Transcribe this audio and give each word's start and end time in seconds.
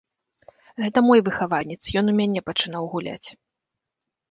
Гэта 0.83 1.03
мой 1.07 1.19
выхаванец, 1.27 1.79
ён 2.03 2.11
у 2.15 2.17
мяне 2.21 2.39
пачынаў 2.49 2.91
гуляць. 2.97 3.29